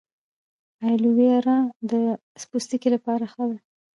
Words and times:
ایلوویرا 0.85 1.57
د 1.91 1.91
پوستکي 2.49 2.89
لپاره 2.95 3.25
ښه 3.33 3.43
ده 3.49 3.57